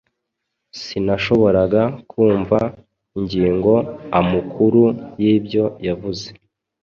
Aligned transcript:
Sinashoboraga 0.81 1.81
no 1.91 1.95
kumva 2.09 2.59
ingingo 3.17 3.73
amukuru 4.19 4.83
y'ibyo 5.23 5.65
yavuze. 5.87 6.27